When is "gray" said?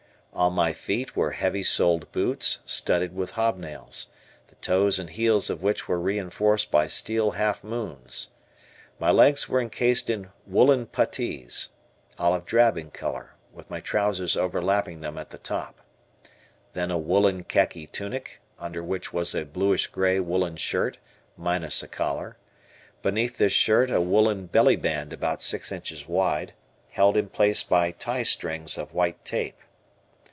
19.87-20.21